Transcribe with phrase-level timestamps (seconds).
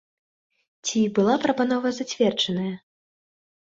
[0.87, 2.77] Ці была прапанова зацверджаная?